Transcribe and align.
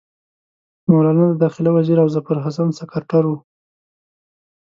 مولنا 0.89 1.25
د 1.31 1.35
داخله 1.45 1.69
وزیر 1.77 1.97
او 2.03 2.07
ظفرحسن 2.15 2.67
سکرټر 2.79 3.23
وو. 3.27 3.37